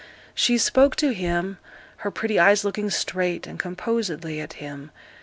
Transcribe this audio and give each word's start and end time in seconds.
She 0.33 0.57
spoke 0.57 0.95
to 0.95 1.13
him, 1.13 1.59
her 1.97 2.09
pretty 2.09 2.39
eyes 2.39 2.65
looking 2.65 2.89
straight 2.89 3.45
and 3.45 3.59
composedly 3.59 4.41
at 4.41 4.53
him. 4.53 4.89